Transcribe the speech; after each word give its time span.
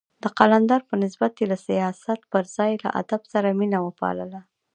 د 0.23 0.25
قلندر 0.39 0.81
په 0.89 0.95
نسبت 1.03 1.31
يې 1.39 1.45
له 1.51 1.57
سياست 1.67 2.19
پر 2.31 2.43
ځای 2.55 2.71
له 2.83 2.89
ادب 3.01 3.21
سره 3.33 3.55
مينه 3.59 3.77
وپالله. 3.87 4.41